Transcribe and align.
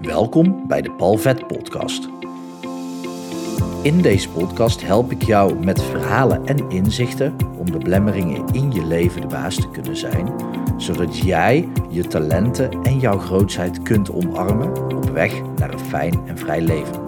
Welkom 0.00 0.66
bij 0.66 0.82
de 0.82 0.90
Palvet 0.90 1.46
Podcast. 1.46 2.08
In 3.82 4.02
deze 4.02 4.28
podcast 4.28 4.82
help 4.82 5.10
ik 5.10 5.22
jou 5.22 5.64
met 5.64 5.82
verhalen 5.82 6.46
en 6.46 6.70
inzichten 6.70 7.36
om 7.58 7.70
de 7.70 7.78
blemmeringen 7.78 8.46
in 8.52 8.72
je 8.72 8.84
leven 8.84 9.20
de 9.20 9.26
baas 9.26 9.54
te 9.54 9.70
kunnen 9.70 9.96
zijn, 9.96 10.34
zodat 10.76 11.18
jij 11.18 11.68
je 11.88 12.06
talenten 12.06 12.82
en 12.82 12.98
jouw 12.98 13.18
grootheid 13.18 13.82
kunt 13.82 14.10
omarmen 14.10 14.96
op 14.96 15.10
weg 15.10 15.42
naar 15.56 15.72
een 15.72 15.78
fijn 15.78 16.20
en 16.26 16.38
vrij 16.38 16.60
leven. 16.60 17.04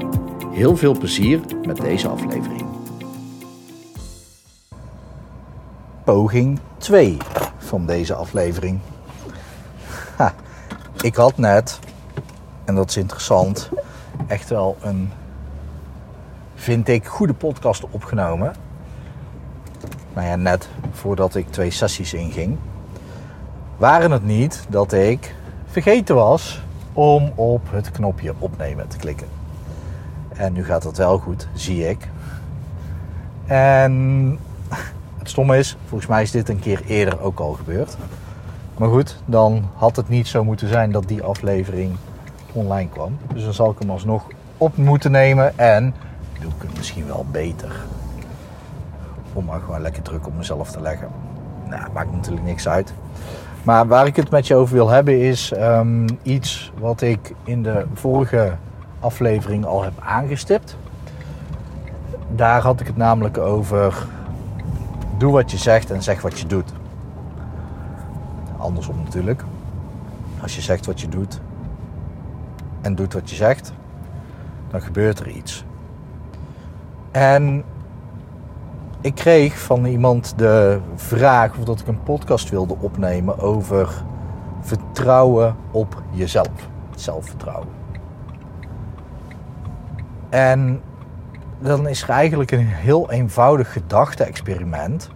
Heel 0.51 0.77
veel 0.77 0.99
plezier 0.99 1.41
met 1.67 1.77
deze 1.77 2.09
aflevering. 2.09 2.65
Poging 6.05 6.59
2 6.79 7.17
van 7.59 7.87
deze 7.87 8.15
aflevering. 8.15 8.81
Ik 11.01 11.15
had 11.15 11.37
net 11.37 11.79
en 12.65 12.75
dat 12.75 12.89
is 12.89 12.97
interessant, 12.97 13.71
echt 14.27 14.49
wel 14.49 14.77
een, 14.81 15.11
vind 16.55 16.89
ik, 16.89 17.07
goede 17.07 17.35
podcast 17.35 17.85
opgenomen. 17.91 18.55
Nou 20.15 20.27
ja, 20.27 20.37
net 20.37 20.69
voordat 20.93 21.35
ik 21.35 21.51
twee 21.51 21.71
sessies 21.71 22.15
inging. 22.15 22.59
Waren 23.77 24.11
het 24.11 24.25
niet 24.25 24.67
dat 24.69 24.93
ik 24.93 25.35
vergeten 25.67 26.15
was 26.15 26.63
om 26.93 27.33
op 27.35 27.71
het 27.71 27.91
knopje 27.91 28.35
opnemen 28.39 28.89
te 28.89 28.97
klikken. 28.97 29.29
En 30.29 30.53
nu 30.53 30.65
gaat 30.65 30.83
het 30.83 30.97
wel 30.97 31.19
goed, 31.19 31.49
zie 31.55 31.89
ik. 31.89 32.09
En 33.47 34.39
het 35.19 35.29
stomme 35.29 35.59
is, 35.59 35.77
volgens 35.87 36.11
mij 36.11 36.23
is 36.23 36.31
dit 36.31 36.49
een 36.49 36.61
keer 36.61 36.83
eerder 36.87 37.21
ook 37.21 37.41
al 37.41 37.53
gebeurd. 37.53 37.97
Maar 38.77 38.89
goed, 38.89 39.17
dan 39.25 39.69
had 39.75 39.97
het 39.97 40.09
niet 40.09 40.29
zo 40.29 40.45
moeten 40.45 40.69
zijn 40.69 40.93
dat 40.93 41.09
die 41.09 41.23
aflevering 41.23 41.97
online 42.53 42.89
kwam. 42.89 43.19
Dus 43.35 43.45
dan 43.45 43.53
zal 43.53 43.71
ik 43.71 43.79
hem 43.79 43.91
alsnog 43.91 44.27
op 44.59 44.77
moeten 44.77 45.11
nemen 45.11 45.59
en 45.59 45.95
doe 46.41 46.51
ik 46.51 46.63
het 46.63 46.77
misschien 46.77 47.07
wel 47.07 47.27
beter. 47.31 47.85
Om 49.33 49.45
maar 49.45 49.61
gewoon 49.61 49.81
lekker 49.81 50.03
druk 50.03 50.27
op 50.27 50.37
mezelf 50.37 50.71
te 50.71 50.81
leggen. 50.81 51.09
Nou, 51.69 51.93
maakt 51.93 52.13
natuurlijk 52.13 52.45
niks 52.45 52.69
uit. 52.69 52.93
Maar 53.63 53.87
waar 53.87 54.07
ik 54.07 54.17
het 54.17 54.31
met 54.31 54.47
je 54.47 54.55
over 54.55 54.75
wil 54.75 54.89
hebben 54.89 55.21
is 55.21 55.53
ehm, 55.53 56.09
iets 56.23 56.73
wat 56.79 57.01
ik 57.01 57.35
in 57.45 57.63
de 57.63 57.87
vorige 57.95 58.53
aflevering 59.01 59.65
al 59.65 59.83
heb 59.83 59.93
aangestipt. 60.01 60.77
Daar 62.35 62.61
had 62.61 62.81
ik 62.81 62.87
het 62.87 62.97
namelijk 62.97 63.39
over 63.39 64.07
doe 65.19 65.33
wat 65.33 65.51
je 65.51 65.59
zegt 65.59 65.91
en 65.91 66.03
zeg 66.03 66.23
wat 66.23 66.39
je 66.39 66.47
doet. 66.47 66.73
Andersom 68.57 68.97
natuurlijk. 69.05 69.45
Als 70.41 70.55
je 70.55 70.61
zegt 70.61 70.87
wat 70.87 71.01
je 71.01 71.09
doet, 71.09 71.41
en 72.83 72.95
doet 72.95 73.13
wat 73.13 73.31
je 73.31 73.37
zegt, 73.37 73.73
dan 74.71 74.83
gebeurt 74.83 75.21
er 75.21 75.29
iets. 75.29 75.65
En 77.11 77.65
ik 79.01 79.15
kreeg 79.15 79.59
van 79.59 79.85
iemand 79.85 80.35
de 80.37 80.81
vraag 80.95 81.59
of 81.59 81.65
dat 81.65 81.81
ik 81.81 81.87
een 81.87 82.03
podcast 82.03 82.51
wilde 82.51 82.77
opnemen 82.81 83.39
over 83.39 84.03
vertrouwen 84.61 85.57
op 85.71 86.03
jezelf. 86.11 86.69
Zelfvertrouwen. 86.95 87.69
En 90.29 90.81
dan 91.59 91.89
is 91.89 92.03
er 92.03 92.09
eigenlijk 92.09 92.51
een 92.51 92.67
heel 92.67 93.11
eenvoudig 93.11 93.73
gedachte-experiment 93.73 95.11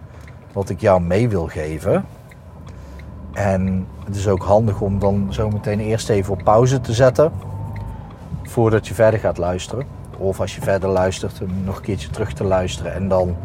wat 0.53 0.69
ik 0.69 0.81
jou 0.81 1.01
mee 1.01 1.29
wil 1.29 1.47
geven. 1.47 2.05
En 3.33 3.87
het 4.05 4.15
is 4.15 4.27
ook 4.27 4.43
handig 4.43 4.81
om 4.81 4.99
dan 4.99 5.27
zo 5.29 5.49
meteen 5.49 5.79
eerst 5.79 6.09
even 6.09 6.33
op 6.33 6.43
pauze 6.43 6.81
te 6.81 6.93
zetten 6.93 7.31
voordat 8.47 8.87
je 8.87 8.93
verder 8.93 9.19
gaat 9.19 9.37
luisteren. 9.37 9.85
Of 10.17 10.39
als 10.39 10.55
je 10.55 10.61
verder 10.61 10.89
luistert, 10.89 11.41
nog 11.63 11.75
een 11.75 11.81
keertje 11.81 12.09
terug 12.09 12.33
te 12.33 12.43
luisteren 12.43 12.93
en 12.93 13.07
dan 13.07 13.35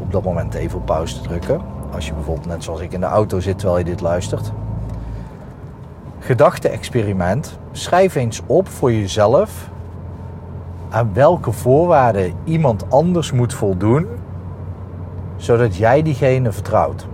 op 0.00 0.12
dat 0.12 0.24
moment 0.24 0.54
even 0.54 0.78
op 0.78 0.86
pauze 0.86 1.20
te 1.20 1.28
drukken. 1.28 1.60
Als 1.94 2.06
je 2.06 2.12
bijvoorbeeld 2.12 2.46
net 2.46 2.64
zoals 2.64 2.80
ik 2.80 2.92
in 2.92 3.00
de 3.00 3.06
auto 3.06 3.40
zit 3.40 3.58
terwijl 3.58 3.78
je 3.78 3.84
dit 3.84 4.00
luistert. 4.00 4.52
Gedachte-experiment. 6.18 7.58
Schrijf 7.72 8.14
eens 8.14 8.42
op 8.46 8.68
voor 8.68 8.92
jezelf 8.92 9.70
aan 10.90 11.10
welke 11.12 11.52
voorwaarden 11.52 12.32
iemand 12.44 12.90
anders 12.90 13.32
moet 13.32 13.54
voldoen, 13.54 14.06
zodat 15.36 15.76
jij 15.76 16.02
diegene 16.02 16.52
vertrouwt. 16.52 17.06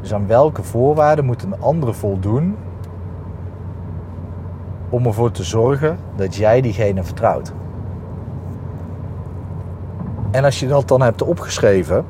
Dus 0.00 0.14
aan 0.14 0.26
welke 0.26 0.62
voorwaarden 0.62 1.24
moet 1.24 1.42
een 1.42 1.60
andere 1.60 1.92
voldoen 1.92 2.56
om 4.94 5.06
ervoor 5.06 5.30
te 5.30 5.42
zorgen 5.42 5.98
dat 6.16 6.34
jij 6.34 6.60
diegene 6.60 7.04
vertrouwt. 7.04 7.52
En 10.30 10.44
als 10.44 10.60
je 10.60 10.66
dat 10.66 10.88
dan 10.88 11.02
hebt 11.02 11.22
opgeschreven, 11.22 12.04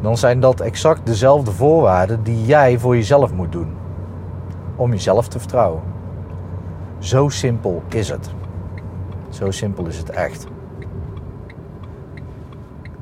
dan 0.00 0.16
zijn 0.16 0.40
dat 0.40 0.60
exact 0.60 1.06
dezelfde 1.06 1.52
voorwaarden 1.52 2.22
die 2.22 2.44
jij 2.44 2.78
voor 2.78 2.96
jezelf 2.96 3.32
moet 3.32 3.52
doen. 3.52 3.76
Om 4.76 4.90
jezelf 4.90 5.28
te 5.28 5.38
vertrouwen. 5.38 5.82
Zo 6.98 7.28
simpel 7.28 7.82
is 7.88 8.08
het. 8.08 8.30
Zo 9.28 9.50
simpel 9.50 9.86
is 9.86 9.98
het 9.98 10.10
echt. 10.10 10.46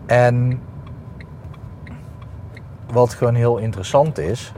En 0.06 0.60
wat 2.92 3.14
gewoon 3.14 3.34
heel 3.34 3.58
interessant 3.58 4.18
is, 4.18 4.52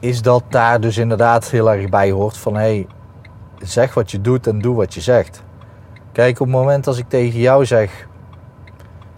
is 0.00 0.22
dat 0.22 0.44
daar 0.48 0.80
dus 0.80 0.98
inderdaad 0.98 1.50
heel 1.50 1.72
erg 1.72 1.88
bij 1.88 2.10
hoort 2.10 2.36
van 2.36 2.54
hé, 2.54 2.60
hey, 2.60 2.86
zeg 3.58 3.94
wat 3.94 4.10
je 4.10 4.20
doet 4.20 4.46
en 4.46 4.58
doe 4.58 4.76
wat 4.76 4.94
je 4.94 5.00
zegt. 5.00 5.42
Kijk, 6.12 6.40
op 6.40 6.46
het 6.46 6.56
moment 6.56 6.86
als 6.86 6.98
ik 6.98 7.08
tegen 7.08 7.40
jou 7.40 7.66
zeg, 7.66 8.08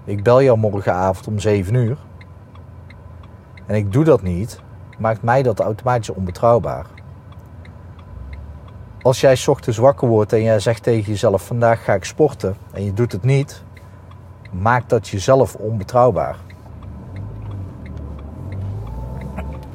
ik 0.04 0.22
bel 0.22 0.42
jou 0.42 0.58
morgenavond 0.58 1.26
om 1.26 1.38
7 1.38 1.74
uur 1.74 1.98
en 3.66 3.74
ik 3.74 3.92
doe 3.92 4.04
dat 4.04 4.22
niet, 4.22 4.60
maakt 4.98 5.22
mij 5.22 5.42
dat 5.42 5.60
automatisch 5.60 6.10
onbetrouwbaar. 6.10 6.86
Als 9.02 9.20
jij 9.20 9.38
ochtends 9.46 9.78
wakker 9.78 10.08
wordt 10.08 10.32
en 10.32 10.42
jij 10.42 10.60
zegt 10.60 10.82
tegen 10.82 11.12
jezelf: 11.12 11.46
vandaag 11.46 11.84
ga 11.84 11.94
ik 11.94 12.04
sporten 12.04 12.56
en 12.72 12.84
je 12.84 12.92
doet 12.92 13.12
het 13.12 13.22
niet, 13.22 13.62
maakt 14.50 14.88
dat 14.88 15.08
jezelf 15.08 15.54
onbetrouwbaar. 15.54 16.36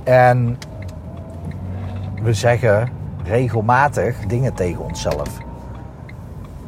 En 0.04 0.58
we 2.22 2.34
zeggen 2.34 2.90
regelmatig 3.24 4.26
dingen 4.26 4.54
tegen 4.54 4.84
onszelf. 4.84 5.38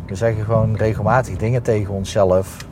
We 0.06 0.16
zeggen 0.16 0.46
gewoon 0.46 0.76
regelmatig 0.76 1.38
dingen 1.38 1.62
tegen 1.62 1.94
onszelf. 1.94 2.66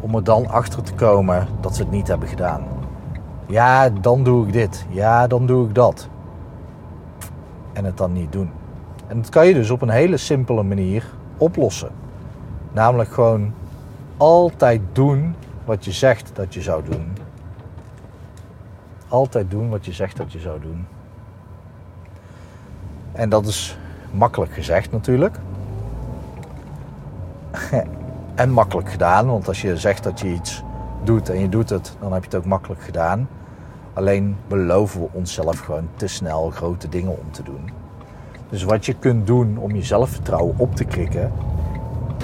Om 0.00 0.14
er 0.14 0.24
dan 0.24 0.48
achter 0.48 0.82
te 0.82 0.94
komen 0.94 1.48
dat 1.60 1.76
we 1.76 1.82
het 1.82 1.92
niet 1.92 2.08
hebben 2.08 2.28
gedaan. 2.28 2.64
Ja, 3.46 3.88
dan 3.88 4.24
doe 4.24 4.46
ik 4.46 4.52
dit. 4.52 4.86
Ja, 4.88 5.26
dan 5.26 5.46
doe 5.46 5.68
ik 5.68 5.74
dat. 5.74 6.08
En 7.72 7.84
het 7.84 7.96
dan 7.96 8.12
niet 8.12 8.32
doen. 8.32 8.50
En 9.06 9.16
dat 9.16 9.30
kan 9.30 9.46
je 9.46 9.54
dus 9.54 9.70
op 9.70 9.82
een 9.82 9.88
hele 9.88 10.16
simpele 10.16 10.62
manier 10.62 11.04
oplossen. 11.36 11.90
Namelijk 12.72 13.10
gewoon 13.10 13.52
altijd 14.16 14.80
doen 14.92 15.34
wat 15.64 15.84
je 15.84 15.92
zegt 15.92 16.30
dat 16.34 16.54
je 16.54 16.62
zou 16.62 16.82
doen. 16.90 17.12
Altijd 19.08 19.50
doen 19.50 19.68
wat 19.68 19.84
je 19.84 19.92
zegt 19.92 20.16
dat 20.16 20.32
je 20.32 20.38
zou 20.38 20.60
doen. 20.60 20.86
En 23.12 23.28
dat 23.28 23.46
is 23.46 23.78
makkelijk 24.10 24.52
gezegd 24.52 24.92
natuurlijk. 24.92 25.38
en 28.34 28.50
makkelijk 28.50 28.90
gedaan, 28.90 29.26
want 29.26 29.48
als 29.48 29.62
je 29.62 29.76
zegt 29.76 30.02
dat 30.02 30.20
je 30.20 30.28
iets 30.28 30.62
doet 31.04 31.28
en 31.28 31.40
je 31.40 31.48
doet 31.48 31.70
het, 31.70 31.96
dan 32.00 32.12
heb 32.12 32.20
je 32.20 32.28
het 32.28 32.38
ook 32.38 32.50
makkelijk 32.50 32.82
gedaan. 32.82 33.28
Alleen 33.92 34.36
beloven 34.48 35.00
we 35.00 35.08
onszelf 35.12 35.58
gewoon 35.58 35.88
te 35.94 36.06
snel 36.06 36.50
grote 36.50 36.88
dingen 36.88 37.18
om 37.18 37.30
te 37.30 37.42
doen. 37.42 37.70
Dus 38.48 38.62
wat 38.62 38.86
je 38.86 38.94
kunt 38.94 39.26
doen 39.26 39.58
om 39.58 39.74
je 39.74 39.82
zelfvertrouwen 39.82 40.54
op 40.58 40.74
te 40.74 40.84
krikken, 40.84 41.32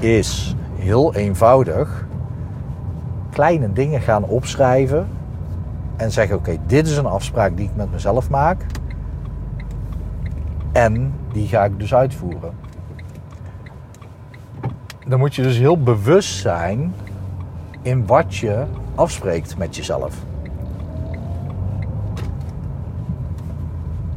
is 0.01 0.55
heel 0.75 1.15
eenvoudig 1.15 2.07
kleine 3.31 3.73
dingen 3.73 4.01
gaan 4.01 4.25
opschrijven 4.25 5.09
en 6.03 6.13
zeggen: 6.13 6.37
Oké, 6.37 6.57
dit 6.67 6.87
is 6.87 6.97
een 6.97 7.07
afspraak 7.07 7.57
die 7.57 7.69
ik 7.69 7.77
met 7.77 7.93
mezelf 7.93 8.31
maak. 8.31 8.67
En 10.73 11.15
die 11.33 11.49
ga 11.49 11.65
ik 11.65 11.79
dus 11.79 11.95
uitvoeren. 11.95 12.55
Dan 15.07 15.19
moet 15.19 15.35
je 15.35 15.43
dus 15.43 15.59
heel 15.59 15.83
bewust 15.83 16.41
zijn 16.41 16.95
in 17.83 18.07
wat 18.07 18.37
je 18.37 18.65
afspreekt 18.95 19.59
met 19.59 19.77
jezelf. 19.77 20.15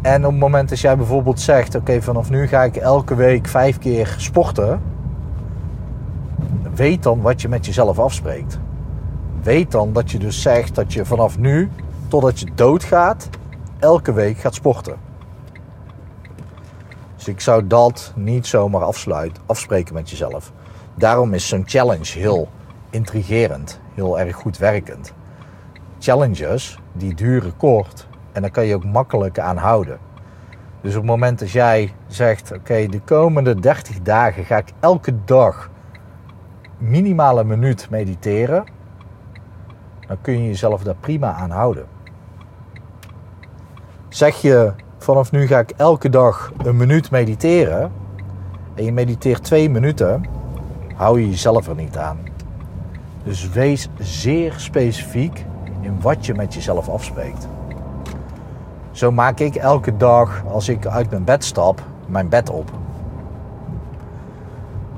En 0.02 0.26
op 0.26 0.32
het 0.32 0.40
moment 0.40 0.70
dat 0.70 0.80
jij 0.80 0.98
bijvoorbeeld 0.98 1.40
zegt: 1.40 1.76
Oké, 1.76 2.02
vanaf 2.02 2.30
nu 2.30 2.48
ga 2.48 2.64
ik 2.64 2.76
elke 2.76 3.16
week 3.16 3.48
vijf 3.48 3.78
keer 3.78 4.16
sporten. 4.18 4.82
Weet 6.76 7.04
dan 7.04 7.22
wat 7.22 7.42
je 7.42 7.50
met 7.50 7.66
jezelf 7.66 8.00
afspreekt. 8.00 8.60
Weet 9.46 9.72
dan 9.72 9.94
dat 9.94 10.12
je 10.12 10.20
dus 10.20 10.42
zegt 10.42 10.76
dat 10.76 10.94
je 10.94 11.06
vanaf 11.06 11.38
nu 11.38 11.70
totdat 12.08 12.40
je 12.40 12.48
doodgaat 12.56 13.30
elke 13.80 14.14
week 14.14 14.38
gaat 14.38 14.54
sporten. 14.54 14.98
Dus 17.16 17.28
ik 17.28 17.40
zou 17.40 17.68
dat 17.68 18.14
niet 18.16 18.48
zomaar 18.48 18.84
afsluiten, 18.84 19.44
afspreken 19.46 19.94
met 19.94 20.10
jezelf. 20.10 20.52
Daarom 20.96 21.34
is 21.34 21.48
zo'n 21.48 21.64
challenge 21.66 22.20
heel 22.20 22.50
intrigerend, 22.90 23.80
heel 23.94 24.20
erg 24.20 24.36
goed 24.36 24.58
werkend. 24.58 25.14
Challenges 26.00 26.80
die 26.94 27.16
duren 27.16 27.58
kort 27.58 28.08
en 28.32 28.42
daar 28.42 28.52
kan 28.52 28.66
je 28.66 28.76
ook 28.76 28.86
makkelijk 28.86 29.40
aan 29.40 29.58
houden. 29.58 29.98
Dus 30.82 30.92
op 30.92 31.02
het 31.02 31.12
moment 31.12 31.40
dat 31.40 31.52
jij 31.52 31.94
zegt: 32.08 32.52
Oké, 32.52 32.88
de 32.88 33.02
komende 33.02 33.60
30 33.60 34.02
dagen 34.02 34.46
ga 34.46 34.58
ik 34.58 34.72
elke 34.80 35.24
dag 35.26 35.70
minimaal 36.78 37.40
een 37.40 37.48
minuut 37.48 37.88
mediteren, 37.90 38.64
dan 40.08 40.18
kun 40.22 40.34
je 40.34 40.48
jezelf 40.48 40.84
daar 40.84 40.96
prima 41.00 41.34
aan 41.34 41.50
houden. 41.50 41.86
Zeg 44.10 44.42
je 44.42 44.74
vanaf 44.98 45.32
nu 45.32 45.48
ga 45.48 45.60
ik 45.60 45.72
elke 45.78 46.10
dag 46.10 46.52
een 46.64 46.78
minuut 46.78 47.12
mediteren 47.12 47.92
en 48.76 48.84
je 48.84 48.92
mediteert 48.92 49.44
twee 49.44 49.70
minuten, 49.70 50.26
hou 50.96 51.20
je 51.20 51.30
jezelf 51.30 51.68
er 51.68 51.76
niet 51.76 51.98
aan. 51.98 52.18
Dus 53.24 53.50
wees 53.50 53.90
zeer 54.00 54.54
specifiek 54.58 55.46
in 55.82 56.02
wat 56.02 56.26
je 56.26 56.34
met 56.34 56.54
jezelf 56.54 56.90
afspreekt. 56.90 57.48
Zo 58.92 59.12
maak 59.12 59.40
ik 59.40 59.56
elke 59.56 59.98
dag 59.98 60.44
als 60.48 60.70
ik 60.70 60.86
uit 60.86 61.10
mijn 61.10 61.24
bed 61.24 61.44
stap, 61.44 61.82
mijn 62.08 62.30
bed 62.30 62.50
op. 62.50 62.72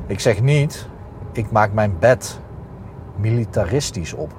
Ik 0.08 0.20
zeg 0.20 0.42
niet, 0.42 0.88
ik 1.32 1.52
maak 1.52 1.74
mijn 1.74 1.96
bed 2.00 2.40
militaristisch 3.16 4.14
op. 4.14 4.34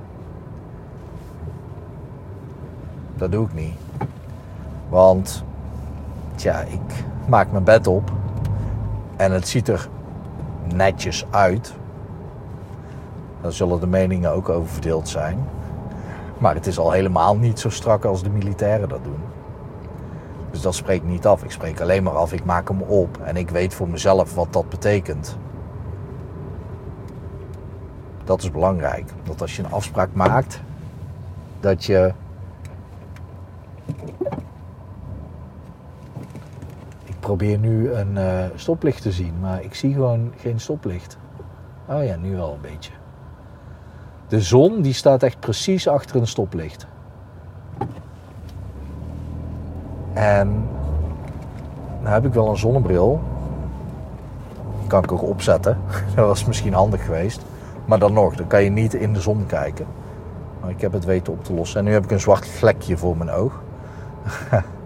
Dat 3.19 3.33
doe 3.33 3.47
ik 3.47 3.55
niet. 3.55 3.75
Want, 4.89 5.45
tja, 6.35 6.61
ik 6.61 7.05
maak 7.27 7.53
mijn 7.53 7.65
bed 7.65 7.87
op 7.87 8.11
en 9.17 9.33
het 9.33 9.49
ziet 9.49 9.69
er 9.69 9.89
netjes 10.75 11.27
uit. 11.31 11.75
Dan 13.41 13.53
zullen 13.53 13.81
de 13.81 13.87
meningen 13.87 14.33
ook 14.33 14.49
over 14.49 14.69
verdeeld 14.69 15.09
zijn. 15.09 15.39
Maar 16.39 16.55
het 16.55 16.67
is 16.67 16.79
al 16.79 16.91
helemaal 16.91 17.37
niet 17.37 17.59
zo 17.59 17.71
strak 17.71 18.05
als 18.05 18.23
de 18.23 18.31
militairen 18.31 18.89
dat 18.89 19.05
doen. 19.05 19.21
Dus 20.51 20.61
dat 20.61 20.75
spreek 20.75 21.03
ik 21.03 21.09
niet 21.09 21.27
af. 21.27 21.45
Ik 21.45 21.51
spreek 21.51 21.81
alleen 21.81 22.03
maar 22.03 22.17
af, 22.17 22.33
ik 22.33 22.45
maak 22.45 22.69
hem 22.69 22.83
op 22.83 23.19
en 23.23 23.37
ik 23.37 23.51
weet 23.51 23.75
voor 23.75 23.89
mezelf 23.89 24.35
wat 24.35 24.53
dat 24.53 24.69
betekent. 24.69 25.39
Dat 28.25 28.43
is 28.43 28.51
belangrijk. 28.51 29.11
Dat 29.23 29.41
als 29.41 29.57
je 29.57 29.63
een 29.63 29.73
afspraak 29.73 30.09
maakt, 30.13 30.61
dat 31.61 31.85
je. 31.85 32.13
Probeer 37.29 37.59
nu 37.59 37.93
een 37.93 38.17
uh, 38.17 38.45
stoplicht 38.55 39.03
te 39.03 39.13
zien, 39.13 39.35
maar 39.41 39.63
ik 39.63 39.75
zie 39.75 39.93
gewoon 39.93 40.33
geen 40.37 40.61
stoplicht. 40.61 41.19
Oh 41.89 42.05
ja, 42.05 42.17
nu 42.17 42.37
wel 42.37 42.53
een 42.53 42.61
beetje. 42.61 42.93
De 44.29 44.41
zon 44.41 44.83
die 44.83 44.93
staat 44.93 45.23
echt 45.23 45.41
precies 45.41 45.89
achter 45.89 46.17
een 46.17 46.27
stoplicht. 46.27 46.87
En 50.13 50.69
dan 52.03 52.13
heb 52.13 52.25
ik 52.25 52.33
wel 52.33 52.49
een 52.49 52.57
zonnebril. 52.57 53.21
Die 54.79 54.89
kan 54.89 55.03
ik 55.03 55.13
ook 55.13 55.23
opzetten. 55.23 55.79
Dat 56.15 56.27
was 56.27 56.45
misschien 56.45 56.75
handig 56.75 57.05
geweest. 57.05 57.43
Maar 57.85 57.99
dan 57.99 58.13
nog, 58.13 58.35
dan 58.35 58.47
kan 58.47 58.65
je 58.65 58.71
niet 58.71 58.95
in 58.95 59.13
de 59.13 59.21
zon 59.21 59.47
kijken. 59.47 59.87
Maar 60.61 60.71
ik 60.71 60.81
heb 60.81 60.93
het 60.93 61.05
weten 61.05 61.33
op 61.33 61.45
te 61.45 61.55
lossen. 61.55 61.79
En 61.79 61.85
nu 61.85 61.93
heb 61.93 62.05
ik 62.05 62.11
een 62.11 62.21
zwart 62.21 62.47
vlekje 62.47 62.97
voor 62.97 63.17
mijn 63.17 63.31
oog. 63.31 63.61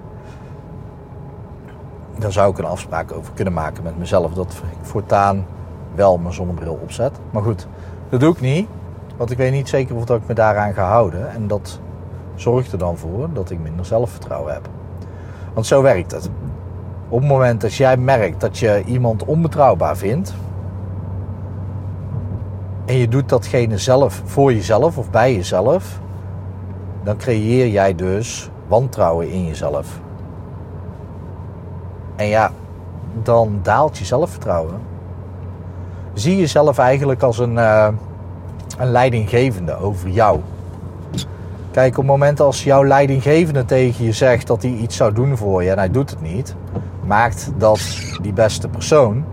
Daar 2.23 2.33
zou 2.33 2.51
ik 2.51 2.59
een 2.59 2.65
afspraak 2.65 3.13
over 3.13 3.33
kunnen 3.33 3.53
maken 3.53 3.83
met 3.83 3.99
mezelf. 3.99 4.33
Dat 4.33 4.53
ik 4.53 4.87
voortaan 4.87 5.47
wel 5.95 6.19
mijn 6.19 6.35
zonnebril 6.35 6.79
opzet. 6.83 7.19
Maar 7.31 7.43
goed, 7.43 7.67
dat 8.09 8.21
doe 8.21 8.33
ik 8.33 8.41
niet. 8.41 8.69
Want 9.17 9.31
ik 9.31 9.37
weet 9.37 9.53
niet 9.53 9.69
zeker 9.69 9.97
of 9.97 10.11
ik 10.11 10.27
me 10.27 10.35
daaraan 10.35 10.75
ga 10.75 10.89
houden. 10.89 11.31
En 11.31 11.47
dat 11.47 11.81
zorgt 12.35 12.73
er 12.73 12.79
dan 12.79 12.97
voor 12.97 13.29
dat 13.33 13.51
ik 13.51 13.61
minder 13.61 13.87
zelfvertrouwen 13.87 14.53
heb. 14.53 14.69
Want 15.55 15.67
zo 15.67 15.83
werkt 15.83 16.13
het. 16.13 16.31
Op 17.09 17.21
het 17.21 17.29
moment 17.29 17.61
dat 17.61 17.75
jij 17.75 17.97
merkt 17.97 18.41
dat 18.41 18.59
je 18.59 18.83
iemand 18.87 19.25
onbetrouwbaar 19.25 19.97
vindt. 19.97 20.35
En 22.85 22.97
je 22.97 23.09
doet 23.09 23.29
datgene 23.29 23.79
zelf 23.79 24.23
voor 24.25 24.53
jezelf 24.53 24.99
of 24.99 25.11
bij 25.11 25.35
jezelf. 25.35 26.01
Dan 27.05 27.17
creëer 27.17 27.69
jij 27.69 27.95
dus 27.95 28.51
wantrouwen 28.69 29.31
in 29.31 29.47
jezelf. 29.47 30.01
En 32.17 32.27
ja, 32.27 32.51
dan 33.23 33.59
daalt 33.63 33.99
je 33.99 34.05
zelfvertrouwen. 34.05 34.75
Zie 36.15 36.37
jezelf 36.37 36.79
eigenlijk 36.79 37.23
als 37.23 37.39
een, 37.39 37.55
uh, 37.55 37.89
een 38.79 38.91
leidinggevende 38.91 39.77
over 39.77 40.09
jou. 40.09 40.41
Kijk, 41.71 41.91
op 41.91 41.97
het 41.97 42.07
moment 42.07 42.41
als 42.41 42.65
jouw 42.65 42.85
leidinggevende 42.85 43.65
tegen 43.65 44.05
je 44.05 44.13
zegt 44.13 44.47
dat 44.47 44.63
hij 44.63 44.71
iets 44.71 44.97
zou 44.97 45.13
doen 45.13 45.37
voor 45.37 45.63
je 45.63 45.71
en 45.71 45.79
hij 45.79 45.91
doet 45.91 46.11
het 46.11 46.21
niet, 46.21 46.55
maakt 47.05 47.51
dat 47.57 47.81
die 48.23 48.33
beste 48.33 48.69
persoon 48.69 49.25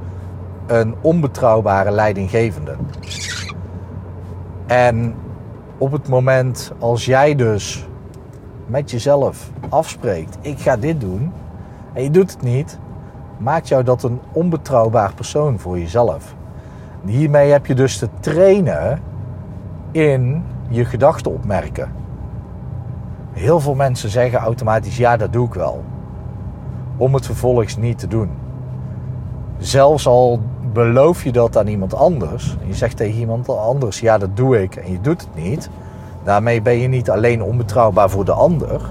een 0.68 0.96
onbetrouwbare 1.02 1.92
leidinggevende. 1.92 2.76
En 4.68 5.16
op 5.78 5.92
het 5.92 6.08
moment 6.08 6.72
als 6.80 7.06
jij 7.06 7.36
dus 7.36 7.88
met 8.66 8.92
jezelf 8.92 9.50
afspreekt, 9.70 10.38
ik 10.42 10.60
ga 10.60 10.78
dit 10.78 11.02
doen, 11.02 11.31
en 11.94 12.04
je 12.04 12.12
doet 12.12 12.32
het 12.32 12.42
niet, 12.42 12.80
maakt 13.38 13.68
jou 13.68 13.84
dat 13.84 14.04
een 14.04 14.20
onbetrouwbaar 14.32 15.14
persoon 15.14 15.60
voor 15.60 15.80
jezelf. 15.80 16.36
Hiermee 17.06 17.52
heb 17.52 17.66
je 17.66 17.76
dus 17.76 17.98
te 17.98 18.10
trainen 18.20 19.02
in 19.92 20.44
je 20.70 20.86
gedachten 20.86 21.32
opmerken. 21.32 21.92
Heel 23.32 23.60
veel 23.60 23.76
mensen 23.76 24.10
zeggen 24.10 24.40
automatisch 24.40 24.98
ja, 24.98 25.18
dat 25.18 25.34
doe 25.34 25.48
ik 25.48 25.54
wel. 25.54 25.84
Om 26.98 27.14
het 27.14 27.26
vervolgens 27.26 27.78
niet 27.78 28.00
te 28.00 28.08
doen. 28.08 28.30
Zelfs 29.58 30.08
al 30.08 30.40
beloof 30.74 31.24
je 31.24 31.32
dat 31.32 31.58
aan 31.58 31.68
iemand 31.68 31.94
anders. 31.94 32.58
Je 32.66 32.74
zegt 32.74 32.98
tegen 32.98 33.20
iemand 33.20 33.50
anders 33.50 34.00
ja, 34.00 34.18
dat 34.18 34.38
doe 34.38 34.62
ik 34.62 34.76
en 34.76 34.92
je 34.92 35.02
doet 35.02 35.22
het 35.22 35.44
niet. 35.44 35.70
Daarmee 36.24 36.62
ben 36.62 36.78
je 36.78 36.88
niet 36.88 37.10
alleen 37.10 37.44
onbetrouwbaar 37.44 38.10
voor 38.10 38.26
de 38.26 38.32
ander, 38.32 38.82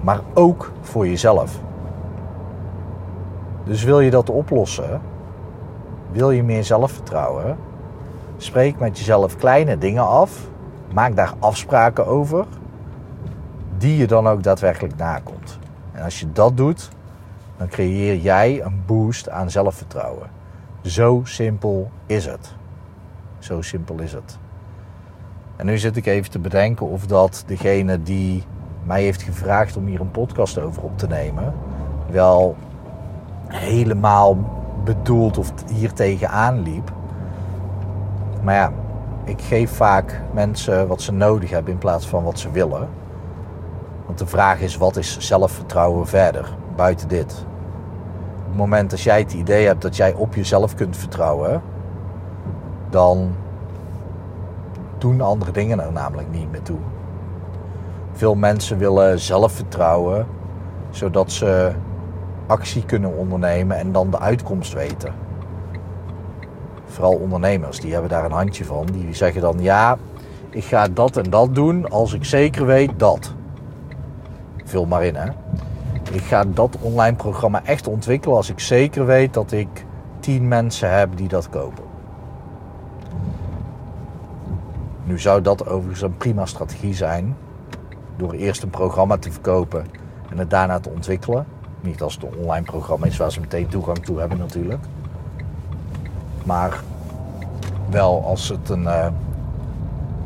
maar 0.00 0.20
ook 0.34 0.72
voor 0.80 1.08
jezelf. 1.08 1.60
Dus 3.64 3.84
wil 3.84 4.00
je 4.00 4.10
dat 4.10 4.30
oplossen? 4.30 5.00
Wil 6.10 6.30
je 6.30 6.42
meer 6.42 6.64
zelfvertrouwen? 6.64 7.56
Spreek 8.36 8.78
met 8.78 8.98
jezelf 8.98 9.36
kleine 9.36 9.78
dingen 9.78 10.06
af. 10.06 10.48
Maak 10.92 11.16
daar 11.16 11.34
afspraken 11.38 12.06
over 12.06 12.46
die 13.78 13.96
je 13.96 14.06
dan 14.06 14.28
ook 14.28 14.42
daadwerkelijk 14.42 14.96
nakomt. 14.96 15.58
En 15.92 16.02
als 16.02 16.20
je 16.20 16.32
dat 16.32 16.56
doet, 16.56 16.88
dan 17.56 17.68
creëer 17.68 18.16
jij 18.16 18.62
een 18.62 18.82
boost 18.86 19.28
aan 19.28 19.50
zelfvertrouwen. 19.50 20.30
Zo 20.82 21.20
simpel 21.24 21.90
is 22.06 22.26
het. 22.26 22.54
Zo 23.38 23.62
simpel 23.62 24.00
is 24.00 24.12
het. 24.12 24.38
En 25.56 25.66
nu 25.66 25.78
zit 25.78 25.96
ik 25.96 26.06
even 26.06 26.30
te 26.30 26.38
bedenken 26.38 26.86
of 26.86 27.06
dat 27.06 27.44
degene 27.46 28.02
die 28.02 28.44
mij 28.82 29.02
heeft 29.02 29.22
gevraagd 29.22 29.76
om 29.76 29.86
hier 29.86 30.00
een 30.00 30.10
podcast 30.10 30.58
over 30.58 30.82
op 30.82 30.98
te 30.98 31.06
nemen, 31.06 31.54
wel 32.10 32.56
helemaal 33.52 34.38
bedoeld 34.84 35.38
of 35.38 35.52
hier 35.72 35.92
tegenaan 35.92 36.62
liep. 36.62 36.92
Maar 38.42 38.54
ja, 38.54 38.72
ik 39.24 39.40
geef 39.40 39.70
vaak 39.70 40.20
mensen 40.32 40.86
wat 40.86 41.02
ze 41.02 41.12
nodig 41.12 41.50
hebben 41.50 41.72
in 41.72 41.78
plaats 41.78 42.06
van 42.08 42.24
wat 42.24 42.38
ze 42.38 42.50
willen. 42.50 42.88
Want 44.06 44.18
de 44.18 44.26
vraag 44.26 44.60
is, 44.60 44.76
wat 44.76 44.96
is 44.96 45.18
zelfvertrouwen 45.18 46.06
verder, 46.06 46.54
buiten 46.76 47.08
dit? 47.08 47.46
Op 48.38 48.48
het 48.48 48.56
moment 48.56 48.90
dat 48.90 49.00
jij 49.00 49.18
het 49.18 49.32
idee 49.32 49.66
hebt 49.66 49.82
dat 49.82 49.96
jij 49.96 50.12
op 50.12 50.34
jezelf 50.34 50.74
kunt 50.74 50.96
vertrouwen, 50.96 51.62
dan 52.90 53.34
doen 54.98 55.20
andere 55.20 55.50
dingen 55.50 55.80
er 55.80 55.92
namelijk 55.92 56.30
niet 56.30 56.50
meer 56.50 56.62
toe. 56.62 56.78
Veel 58.12 58.34
mensen 58.34 58.78
willen 58.78 59.18
zelfvertrouwen, 59.18 60.26
zodat 60.90 61.32
ze 61.32 61.72
actie 62.46 62.84
kunnen 62.84 63.16
ondernemen 63.16 63.76
en 63.76 63.92
dan 63.92 64.10
de 64.10 64.18
uitkomst 64.18 64.72
weten. 64.72 65.14
Vooral 66.84 67.14
ondernemers, 67.14 67.80
die 67.80 67.92
hebben 67.92 68.10
daar 68.10 68.24
een 68.24 68.32
handje 68.32 68.64
van. 68.64 68.86
Die 68.86 69.14
zeggen 69.14 69.40
dan, 69.40 69.56
ja, 69.60 69.98
ik 70.50 70.64
ga 70.64 70.88
dat 70.88 71.16
en 71.16 71.30
dat 71.30 71.54
doen 71.54 71.90
als 71.90 72.12
ik 72.12 72.24
zeker 72.24 72.66
weet 72.66 72.90
dat 72.96 73.34
vul 74.72 74.86
maar 74.86 75.04
in 75.04 75.14
hè. 75.14 75.30
Ik 76.12 76.22
ga 76.22 76.44
dat 76.44 76.76
online 76.80 77.16
programma 77.16 77.64
echt 77.64 77.88
ontwikkelen 77.88 78.36
als 78.36 78.50
ik 78.50 78.60
zeker 78.60 79.06
weet 79.06 79.34
dat 79.34 79.52
ik 79.52 79.84
10 80.20 80.48
mensen 80.48 80.98
heb 80.98 81.16
die 81.16 81.28
dat 81.28 81.48
kopen. 81.48 81.84
Nu 85.04 85.18
zou 85.18 85.42
dat 85.42 85.66
overigens 85.66 86.02
een 86.02 86.16
prima 86.16 86.46
strategie 86.46 86.94
zijn. 86.94 87.36
Door 88.16 88.32
eerst 88.32 88.62
een 88.62 88.70
programma 88.70 89.16
te 89.16 89.32
verkopen 89.32 89.86
En 90.30 90.38
het 90.38 90.50
daarna 90.50 90.80
te 90.80 90.90
ontwikkelen. 90.90 91.46
Niet 91.82 92.02
als 92.02 92.14
het 92.14 92.22
een 92.22 92.38
online 92.38 92.64
programma 92.64 93.06
is 93.06 93.16
waar 93.16 93.32
ze 93.32 93.40
meteen 93.40 93.68
toegang 93.68 93.98
toe 93.98 94.18
hebben 94.18 94.38
natuurlijk. 94.38 94.84
Maar 96.44 96.80
wel 97.90 98.24
als 98.24 98.48
het 98.48 98.68
een, 98.68 98.82
uh, 98.82 99.06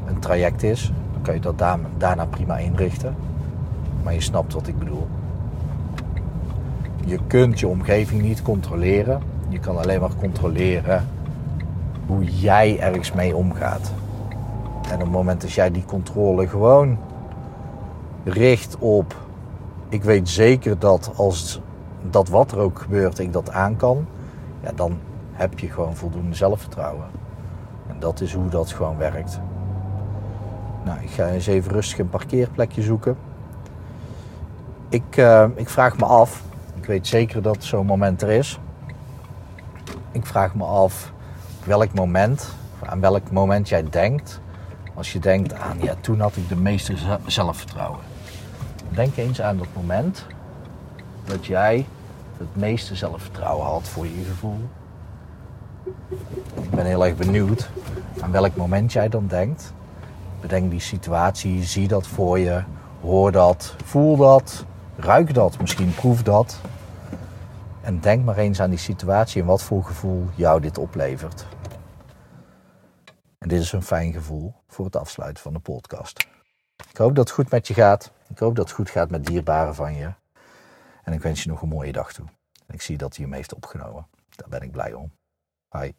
een 0.07 0.19
traject 0.19 0.63
is, 0.63 0.93
dan 1.13 1.23
kan 1.23 1.35
je 1.35 1.41
dat 1.41 1.59
daarna 1.99 2.25
prima 2.27 2.57
inrichten. 2.57 3.17
Maar 4.03 4.15
je 4.15 4.21
snapt 4.21 4.53
wat 4.53 4.67
ik 4.67 4.79
bedoel. 4.79 5.07
Je 7.05 7.19
kunt 7.27 7.61
je 7.61 7.69
omgeving 7.69 8.23
niet 8.23 8.43
controleren. 8.43 9.21
Je 9.49 9.59
kan 9.59 9.79
alleen 9.79 10.01
maar 10.01 10.15
controleren 10.21 11.09
hoe 12.07 12.25
jij 12.25 12.79
ergens 12.81 13.13
mee 13.13 13.37
omgaat. 13.37 13.93
En 14.89 14.95
op 14.95 15.01
het 15.01 15.11
moment 15.11 15.41
dat 15.41 15.53
jij 15.53 15.71
die 15.71 15.85
controle 15.85 16.49
gewoon 16.49 16.99
richt 18.25 18.77
op. 18.79 19.26
Ik 19.89 20.05
weet 20.05 20.29
zeker 20.29 20.79
dat 20.79 21.13
als 21.17 21.61
dat 22.11 22.29
wat 22.29 22.53
er 22.53 22.59
ook 22.59 22.79
gebeurt, 22.79 23.19
ik 23.19 23.33
dat 23.33 23.51
aan 23.51 23.77
kan. 23.77 24.07
Ja, 24.63 24.73
dan 24.75 24.99
heb 25.33 25.59
je 25.59 25.71
gewoon 25.71 25.97
voldoende 25.97 26.35
zelfvertrouwen. 26.35 27.07
En 27.87 27.97
dat 27.99 28.21
is 28.21 28.35
hoe 28.35 28.49
dat 28.49 28.73
gewoon 28.73 28.97
werkt. 28.97 29.41
Nou, 30.85 31.01
ik 31.01 31.11
ga 31.11 31.27
eens 31.27 31.47
even 31.47 31.73
rustig 31.73 31.99
een 31.99 32.09
parkeerplekje 32.09 32.83
zoeken. 32.83 33.17
Ik, 34.89 35.17
uh, 35.17 35.47
ik 35.55 35.69
vraag 35.69 35.99
me 35.99 36.05
af, 36.05 36.43
ik 36.75 36.85
weet 36.85 37.07
zeker 37.07 37.43
dat 37.43 37.65
zo'n 37.65 37.87
moment 37.87 38.23
er 38.23 38.31
is. 38.31 38.59
Ik 40.13 40.27
vraag 40.27 40.55
me 40.55 40.65
af 40.65 41.13
welk 41.65 41.95
moment, 41.95 42.55
aan 42.85 43.01
welk 43.01 43.31
moment 43.31 43.69
jij 43.69 43.85
denkt. 43.91 44.41
Als 44.95 45.13
je 45.13 45.19
denkt 45.19 45.55
aan, 45.55 45.77
ja, 45.81 45.95
toen 46.01 46.21
had 46.21 46.37
ik 46.37 46.49
de 46.49 46.57
meeste 46.57 46.95
zelfvertrouwen. 47.27 48.01
Denk 48.91 49.17
eens 49.17 49.41
aan 49.41 49.57
dat 49.59 49.67
moment 49.75 50.27
dat 51.25 51.47
jij 51.47 51.87
het 52.37 52.57
meeste 52.57 52.95
zelfvertrouwen 52.95 53.67
had 53.67 53.89
voor 53.89 54.07
je 54.07 54.25
gevoel. 54.25 54.61
Ik 56.63 56.71
ben 56.71 56.87
heel 56.87 57.07
erg 57.07 57.17
benieuwd 57.17 57.69
aan 58.21 58.31
welk 58.31 58.57
moment 58.57 58.93
jij 58.93 59.09
dan 59.09 59.27
denkt. 59.27 59.73
Bedenk 60.41 60.71
die 60.71 60.81
situatie, 60.81 61.65
zie 61.65 61.89
dat 61.89 62.07
voor 62.07 62.39
je, 62.39 62.63
hoor 63.01 63.33
dat, 63.33 63.75
voel 63.85 64.17
dat, 64.17 64.65
ruik 64.97 65.35
dat, 65.35 65.61
misschien 65.61 65.95
proef 65.95 66.23
dat. 66.23 66.61
En 67.81 68.01
denk 68.01 68.25
maar 68.25 68.37
eens 68.37 68.61
aan 68.61 68.71
die 68.71 68.79
situatie 68.79 69.41
en 69.41 69.47
wat 69.47 69.63
voor 69.63 69.85
gevoel 69.85 70.29
jou 70.35 70.61
dit 70.61 70.79
oplevert. 70.79 71.47
En 73.39 73.49
dit 73.49 73.61
is 73.61 73.73
een 73.73 73.83
fijn 73.83 74.13
gevoel 74.13 74.55
voor 74.69 74.85
het 74.85 74.97
afsluiten 74.97 75.43
van 75.43 75.53
de 75.53 75.59
podcast. 75.59 76.27
Ik 76.97 77.03
hoop 77.03 77.15
dat 77.15 77.25
het 77.25 77.35
goed 77.35 77.51
met 77.51 77.67
je 77.67 77.75
gaat. 77.75 78.13
Ik 78.29 78.39
hoop 78.39 78.57
dat 78.57 78.65
het 78.65 78.75
goed 78.75 78.91
gaat 78.91 79.11
met 79.11 79.27
dierbaren 79.27 79.75
van 79.75 79.95
je. 79.95 80.13
En 81.03 81.13
ik 81.13 81.21
wens 81.21 81.43
je 81.43 81.49
nog 81.49 81.63
een 81.63 81.69
mooie 81.69 81.93
dag 81.93 82.13
toe. 82.13 82.27
En 82.67 82.75
ik 82.75 82.83
zie 82.83 82.97
dat 82.97 83.17
hij 83.17 83.25
hem 83.25 83.35
heeft 83.35 83.55
opgenomen. 83.55 84.07
Daar 84.37 84.49
ben 84.49 84.61
ik 84.61 84.71
blij 84.71 84.93
om. 84.93 85.13
Bye. 85.69 85.95